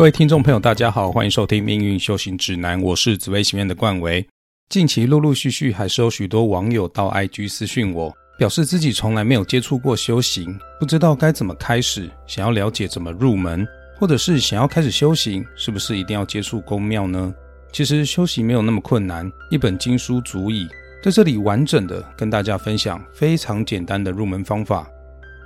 [0.00, 4.26] 各位听众朋友，大家好，欢迎收听《命运修行指南》，我是紫薇行院的冠维。
[4.70, 13.68] 近期陆陆续续还是有许多网友到 IG 私讯我，表示自己从来没有接触过修行，不知道该怎么开始，想要了解怎么入门，
[13.98, 17.34] 或者是想要开始修行，是不是一定要接触宫庙呢？
[17.70, 20.66] 其实修行没有那么困难，一本经书足以。
[21.02, 24.88] 在这里完整的跟大家分享非常简单的入门方法。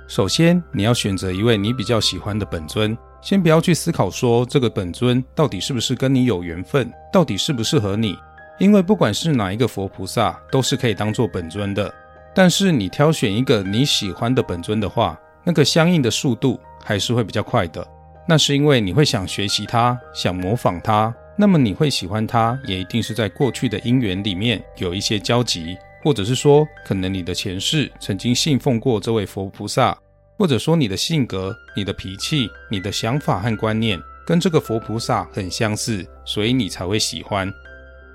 [0.07, 2.97] 首先，你要选择一位你比较喜欢的本尊。
[3.25, 8.15] 先不要去思考说这个本尊到底是不是跟你有缘分，到底适不适合你，
[8.59, 11.91] 因为不管是哪一个佛菩萨都是可以当做本尊的。
[12.35, 17.83] 但是你挑选一个你喜欢的本尊的话，那个相应的速度还是会比较快的。
[18.27, 29.97] 那是因为你会想学习它，想模仿它，那么你会喜欢它，也一定是在过去的因缘里面有一些交集，或者是说可能你的前世曾经信奉过这位佛菩萨。
[30.37, 37.51] 或者说你的性格、你的脾气、你的想法和观念跟这个佛菩萨很相似，所以你才会喜欢。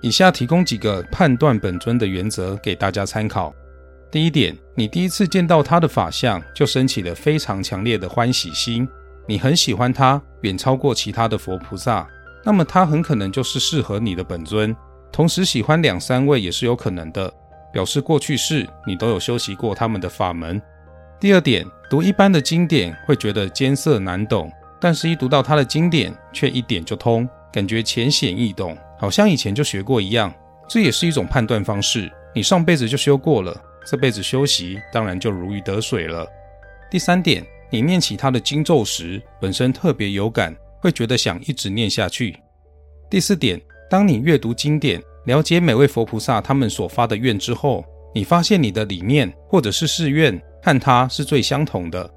[0.02, 3.54] 以下提供几个判断本尊的原则给大家参考。
[4.10, 8.88] 第一点，你第一次见到他的法相就升起了非常强烈的欢喜心，
[9.26, 12.08] 你很喜欢他，远超过其他的佛菩萨，
[12.44, 14.74] 那么他很可能就是适合你的本尊。
[15.12, 17.32] 同时喜欢两三位也是有可能的，
[17.72, 20.60] 表示过去世你都有修习过他们的法门。
[21.20, 30.32] 第二点，读一般的经典会觉得艰涩难懂，但是一读到他的经典，却一点就通，感觉浅显易懂，好像以前就学过一样。
[30.66, 32.10] 这也是一种判断方式。
[32.34, 33.54] 你上辈子就修过了，
[33.84, 36.26] 这辈子修习当然就如鱼得水了。
[36.90, 42.34] 第三点，你念起他的经咒时，本身特别有感，会觉得想一直念下去。
[43.10, 43.60] 第四点，
[43.90, 50.40] 当你阅读经典，了解每位佛菩萨他们所发的愿之后，你发现你的理念或者是誓愿。
[50.62, 52.08] 和他是最相同的。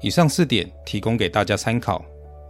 [0.00, 2.04] 以上四点提供给大家参考，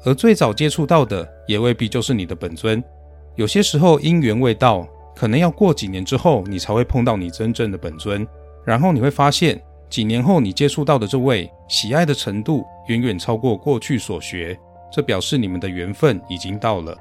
[0.05, 2.83] 而最早接触到的也未必就是你的本尊。
[3.37, 8.27] 有些时候因缘未到，可能要过几年之后，你才会碰到你真正的本尊。
[8.65, 14.59] 然后你会发现，几年后你接触到的这位喜爱的程度远远超过过去所学，
[14.91, 16.97] 这表示你们的缘分已经到了。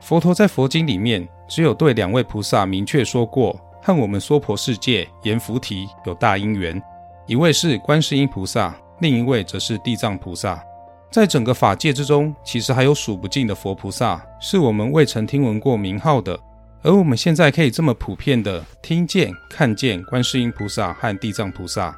[0.00, 6.80] 佛陀在佛经里面只有对两位菩萨明确说过，和我们娑婆世界阎浮提有大因缘。
[7.28, 10.58] 一位是观世音菩萨，另一位则是地藏菩萨。
[11.10, 16.40] 在整个法界之中，其实还有数不尽的佛菩萨，是我们未曾听闻过名号的。
[16.82, 21.94] 而我们现在可以这么普遍的听见、看见观世音菩萨和地藏菩萨，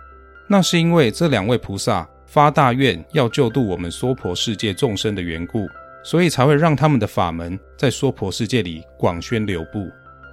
[0.49, 5.69] 那是因为这两位菩萨发大愿要救度我们娑婆世界众生的缘故，
[6.03, 9.89] 所以才会让他们的法门在娑婆世界里广宣流布。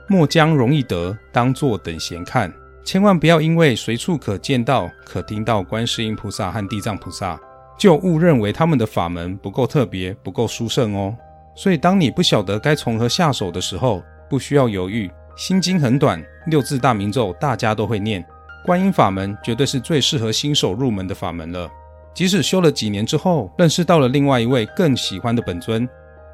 [0.07, 2.51] 莫将容易得当作等闲看。
[2.87, 7.37] 千万不要因为随处可见到、可听到观世音菩萨和地藏菩萨，
[7.77, 11.13] 就误认为他们的法门不够特别、不够殊胜哦。
[11.53, 15.11] 所以，当你不晓得该从何下手的时候，不需要犹豫。
[15.35, 18.25] 心经很短，六字大明咒大家都会念，
[18.63, 21.69] 观音法门绝对是最适合新手入门的法门了。
[22.13, 25.85] 即使修了几年之后，认识到了另外一位更喜欢的本尊，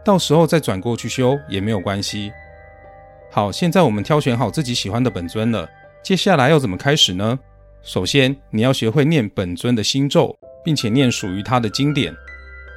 [0.05, 2.31] 到时候再转过去修也没有关系。
[3.31, 5.67] 好，现在我们挑选好自己喜欢的本尊了。
[6.03, 7.39] 接下来要怎么开始呢？
[7.81, 12.13] 首先，你要学会念本尊的心咒，并且念属于他的经典。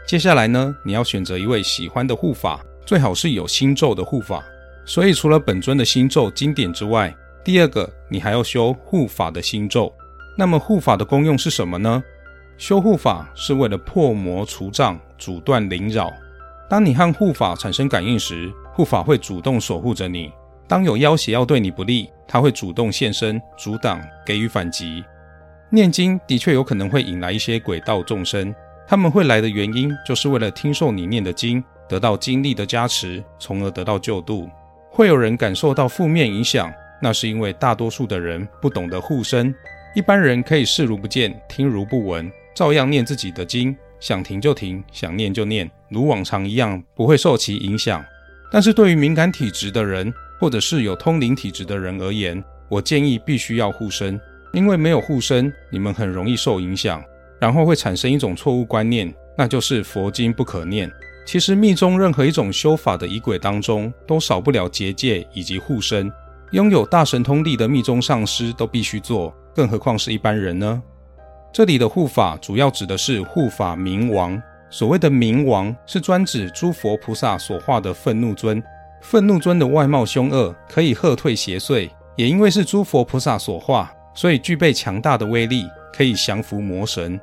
[0.07, 4.45] 接下来呢，你要选择一位喜欢的护法，最好是有心咒的护法。
[4.85, 7.13] 所以，除了本尊的心咒经典之外，
[7.45, 9.93] 第二个你还要修护法的心咒。
[10.39, 12.01] 那么，护法的功用是什么呢？
[12.57, 16.13] 修护法是为了破魔除障、阻断灵扰。
[16.71, 20.31] 当你和护法产生感应时，护法会主动守护着你。
[20.69, 25.05] 当有要挟要对你不利，他会主动现身阻挡，给予反击。
[25.71, 28.55] 念经的确有可能会引来一些鬼道众生，
[28.87, 34.49] 他们会来的原因就是为了听受你念的经，得到精力的加持，从而得到救度。
[34.91, 36.73] 会有人感受到负面影响，
[37.03, 39.55] 那是因为大多数的人不懂得护身。
[39.95, 48.05] 一般人可以视如不见，听如不闻，照样念自己的经，想停就停，想念就念，如往常一样，不会受其影响。
[48.51, 54.21] 但是对于敏感体质的人，或者是有通灵体质的人而言，我建议必须要护身，
[54.53, 57.03] 因为没有护身，你们很容易受影响，
[57.41, 60.91] 然后会产生一种错误观念，那就是佛经不可念。
[61.27, 66.13] 其实密宗任何一种修法的仪轨当中，都少不了结界以及护身。
[66.53, 70.81] 拥有大神通力的密宗上师都必须做，更何况是一般人呢？
[71.53, 74.41] 这里的护法主要指的是护法明王，
[74.71, 78.63] 所谓的明王是专指诸佛菩萨所化的愤怒尊。
[79.01, 87.21] 愤怒尊的外貌凶恶，可以喝退邪祟，也因为是诸佛菩萨所化，所以具备强大的威力，可以降服魔神。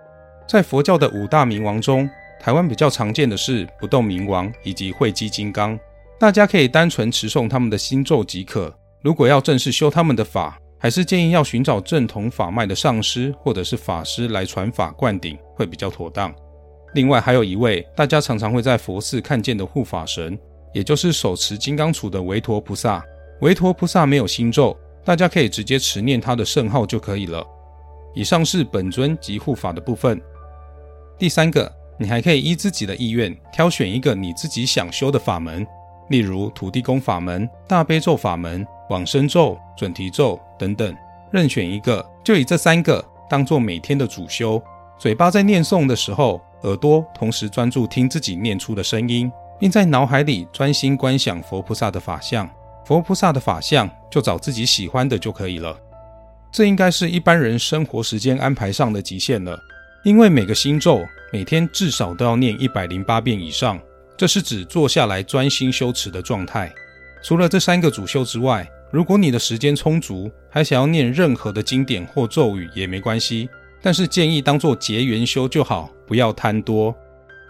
[0.48, 2.10] 在佛教的五大明王中，
[2.40, 5.78] 台湾比较常见的是不动明王以及慧基金刚，
[6.20, 8.74] 大家可以单纯持诵他们的心咒即可。
[9.02, 16.34] 如果要正式修他们的法，还是建议要寻找正统法脉的上师或者是法师来传法灌顶，会比较妥当。
[16.94, 20.38] 另外，还有一位大家常常会在佛寺看见的护法神，
[20.74, 23.04] 也就是手持金刚杵的维陀菩萨。
[23.42, 24.76] 维陀菩萨没有心咒，
[25.06, 27.46] 大家可以直接持念他的圣号就可以了。
[28.14, 30.22] 以上是本尊及护法的部分。
[31.18, 35.66] 第三个，你还可以依自己的意愿挑选一个你自己想修的法门，
[36.10, 38.66] 例如土地公法门、大悲咒法门。
[38.90, 40.96] 往生咒、准提咒等等，
[41.32, 44.62] 任选一个，就以这三个当做每天的主修。
[45.00, 49.32] 嘴巴在念诵的时候，耳朵同时专注听自己念出的声音，
[49.64, 52.46] 并在脑海里专心观想佛菩萨的法相。
[52.86, 55.74] 佛菩萨的法相就找自己喜欢的就可以了。
[56.52, 59.58] 这应该是一般人生活时间安排上的极限了，
[60.04, 61.02] 因为每个心咒
[61.32, 63.80] 每天至少都要念一百零八遍以上，
[64.18, 66.70] 这是指坐下来专心修持的状态。
[67.24, 73.48] 除了这三个主修之外，如果你的时间充足，还想要念任何的经典或咒语也没关系，
[73.82, 76.94] 但是建议当做结缘修就好，不要贪多。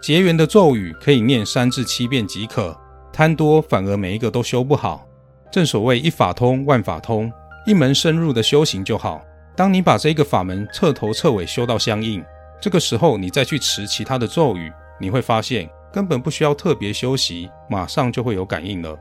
[0.04, 2.78] 结缘的咒语可以念三至七遍即可，
[3.10, 5.08] 贪多反而每一个都修不好。
[5.50, 7.32] 正所谓一法通万法通，
[7.66, 9.24] 一门深入的修行就好。
[9.56, 12.22] 当你把这个法门彻头彻尾修到相应，
[12.60, 14.70] 这个时候你再去持其他的咒语，
[15.00, 18.94] 你会发现根本不需要特别修习，马上就会有感应了。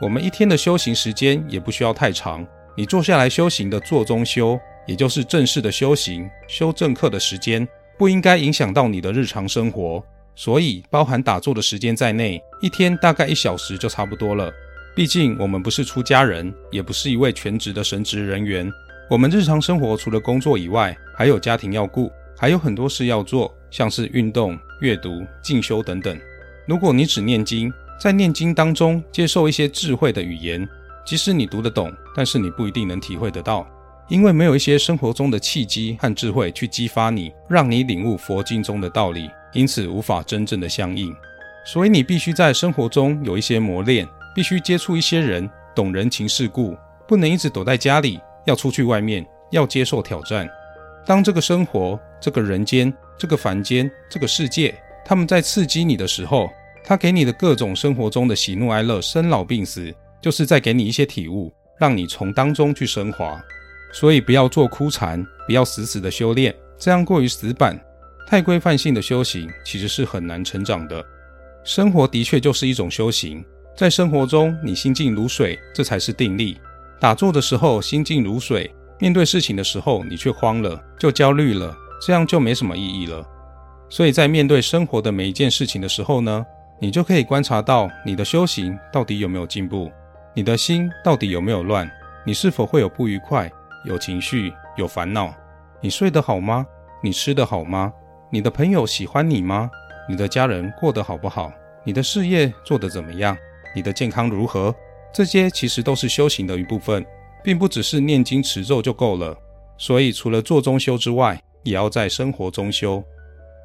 [0.00, 2.44] 我们一天的修行时间也不需要太长，
[2.76, 4.58] 你坐下来修行的坐中修，
[4.88, 10.04] 也就是正式的修行修正课的时间，不应该影响到你的日常生活。
[10.34, 14.52] 所以，包含打坐的时间在内，一天大概一小时就差不多了。
[14.94, 18.70] 毕竟我们不是出家人，也不是一位全职的神职人员，
[19.08, 26.18] 我们日常生活除了工作以外，还有家庭要顾，还有很多事要做，像是运动、阅读、进修等等。
[26.66, 30.68] 如果你只念经，在念经当中接受一些智慧的语言，
[31.06, 33.66] 即使你读得懂，但是你不一定能体会得到，
[34.08, 41.14] 因为没有一些生活中的契机和智慧去激发你，让你领悟佛经中的道理，因此无法真正的相应。
[41.64, 46.76] 所以你必须在生活中有一些磨练，必须接触一些人，懂人情世故，
[47.06, 50.48] 不能一直躲在家里，要出去外面，要接受挑战。
[51.06, 54.74] 当这个生活、这个人间、这个凡间、这个世界，
[55.04, 56.50] 他们在刺激你的时候。
[56.84, 63.40] 他给你的各种生活中的喜怒哀乐、生老病死，就是在给你一些体悟，让你从当中去升华。
[63.92, 67.78] 所以不要做枯禅，不要死死的修炼，这样过于死板、
[68.26, 71.04] 太规范性的修行，其实是很难成长的。
[71.62, 73.44] 生活的确就是一种修行，
[73.76, 76.58] 在生活中你心静如水，这才是定力。
[76.98, 83.24] 打坐的时候心静如水，面对事情的时候你却慌了，就焦虑了，这样就没什么意义了。
[83.88, 86.44] 所以在面对生活的每一件事情的时候呢？
[86.80, 89.88] 你就可以观察到你的修行到底有没有进步，
[90.34, 91.88] 你的心到底有没有乱，
[92.26, 93.48] 你是否会有不愉快、
[93.84, 95.34] 有情绪、有烦恼？
[95.80, 96.66] 你睡得好吗？
[97.02, 97.92] 你吃得好吗？
[98.30, 99.70] 你的朋友喜欢你吗？
[100.08, 101.52] 你的家人过得好不好？
[101.84, 103.36] 你的事业做得怎么样？
[103.74, 104.74] 你的健康如何？
[105.12, 107.04] 这些其实都是修行的一部分，
[107.42, 109.36] 并不只是念经持咒就够了。
[109.76, 113.02] 所以，除了做中修之外，也要在生活中修。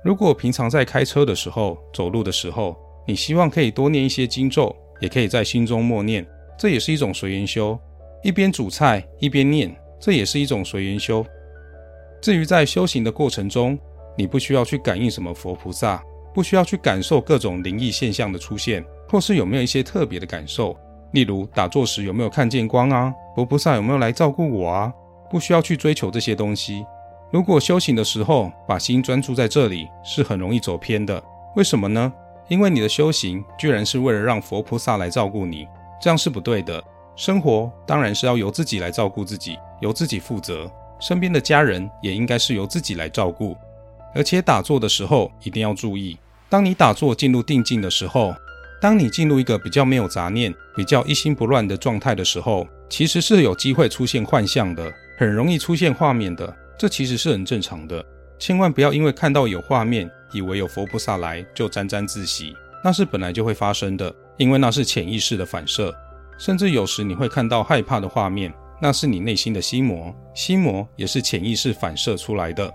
[0.03, 6.25] 如果平常在开车的时候、走路的时候，你希望可以多念一些经咒，也可以在心中默念，
[6.57, 7.79] 这也是一种随缘修。
[8.23, 11.25] 一边煮菜一边念，这也是一种随缘修。
[12.21, 13.77] 至于在修行的过程中，
[14.17, 20.75] 你不需要去感应什么佛菩萨，不需要去感受各种灵异现象的出现，或是有没有一些特别的感受，
[21.11, 24.91] 例如打坐时有没有看见光啊，佛菩萨有没有来照顾我啊，
[25.29, 26.85] 不需要去追求这些东西。
[27.31, 31.21] 如果修行的时候把心专注在这里，是很容易走偏的。
[31.55, 32.11] 为什么呢？
[32.47, 35.67] 因为你的修行居然是为了让佛菩萨来照顾你，
[36.01, 36.81] 这样是不对的。
[37.17, 40.71] 生活当然是要由自己来照顾自己，由自己负责。
[41.01, 43.57] 身边的家人也应该是由自己来照顾。
[44.13, 46.15] 而且打坐的时候一定要注意，
[46.47, 48.35] 当你打坐进入定境的时候，
[48.79, 56.55] 当你进入一个比较没有杂念、比较一心不乱的状态的时候，其实是有机会出现幻象的，很容易出现画面的。
[56.77, 58.05] 这其实是很正常的。
[58.37, 65.91] 千万不要因为看到有画面，以为有佛菩萨来就沾沾自喜，那是本来就会发生的，因为那是潜意识的反射。
[66.37, 72.71] 甚至有时你会看到害怕的画面，那是你内心的心魔，心魔也是潜意识反射出来的。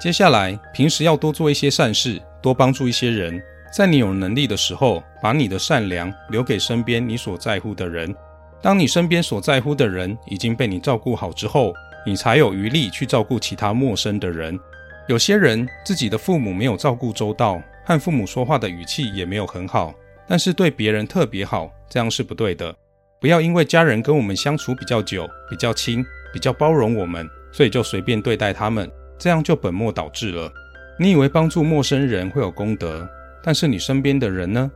[0.00, 3.40] 接下来，平时要多做一些善事，多帮助一些人，
[3.72, 8.14] 在你有能力的时候，把你的善良留给身边你所在乎的人。
[8.60, 11.72] 当你身边所在乎的人已经被你照顾好之后，
[12.06, 14.58] 你才有余力去照顾其他陌生的人。
[15.06, 19.94] 有些人自己的父母没有照顾周到，和父母说话的语气也没有很好，
[20.26, 22.74] 但是对别人特别好，这样是不对的。
[23.24, 30.52] 不要因为家人跟我们相处比较久、比较亲、比较包容我们，所以就随便对待他们，这样就本末倒置了。
[30.98, 33.08] 你以为帮助陌生人会有功德，
[33.42, 34.70] 但是你身边的人呢？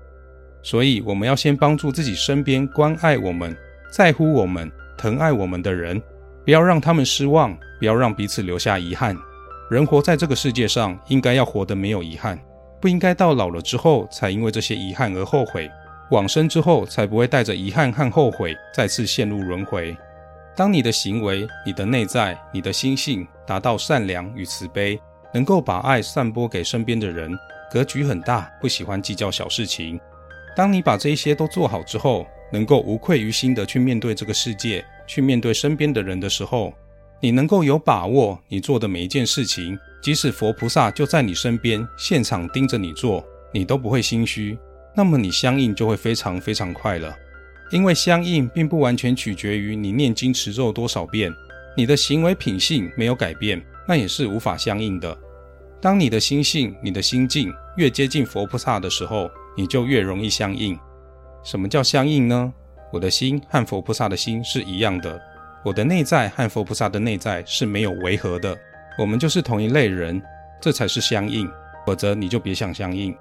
[0.62, 3.55] 所以我们要先帮助自己身边关爱我们、
[3.93, 6.00] 在乎我们、疼爱我们的人，
[6.43, 9.14] 不要让他们失望，不要让彼此留下遗憾。
[9.71, 12.40] 人活在这个世界上，应该要活得没有遗憾，
[12.81, 15.71] 不应该到老了之后才因为这些遗憾而后悔，
[16.11, 19.97] 往生之后才不会带着遗憾和后悔再次陷入轮回。
[20.57, 24.99] 当你的行为、你的内在、你的心性达到善良与慈悲，
[25.33, 27.31] 能够把爱散播给身边的人，
[27.71, 30.00] 格局很大，不喜欢计较小事情。
[30.57, 36.73] 当你把这一些都做好之后，能够无愧于心的去面对这个世界，去面对身边的人的时候。
[37.21, 44.57] 你能够有把握，你做的每一件事情，即使佛菩萨就在你身边，现场盯着你做，你都不会心虚。
[44.95, 47.14] 那么你相应就会非常非常快了。
[47.71, 51.30] 因为相应并不完全取决于你念经持咒多少遍，
[51.76, 55.16] 你的行为品性没有改变，那也是无法相应的。
[55.80, 60.78] 当你的心性、你的心境越接近佛菩萨的时候，你就越容易相应。
[61.45, 62.52] 什么叫相应呢？
[62.90, 65.21] 我的心和佛菩萨的心是一样的。
[65.62, 68.57] 我的内在和佛菩萨的内在是没有违和的，
[68.99, 70.23] 我们就是同一类人，
[70.61, 71.47] 这才是相应，
[71.87, 73.14] 否则你就别想相应。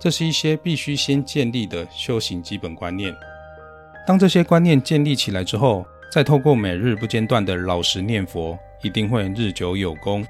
[0.00, 3.14] 这是一些必须先建立的修行基本观念。
[4.06, 10.26] 当这些观念建立起来之后，再透过每日不间断的老实念佛，一定会日久有功。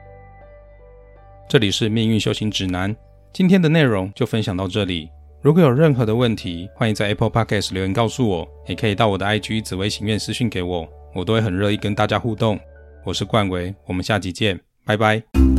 [1.48, 2.94] 这里是命运修行指南，
[3.32, 5.08] 今天的内容就分享到这里。
[5.40, 10.86] 如果有任何的问题，欢迎在 Apple Podcast 留言告诉我，也可以到我的 IG 紫薇行愿私讯给我。
[11.14, 12.60] 我都会很乐意跟大家互动。
[13.04, 15.49] 我是冠维，我们下集见，拜拜。